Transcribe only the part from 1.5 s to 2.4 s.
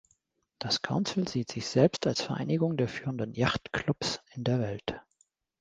sich selbst als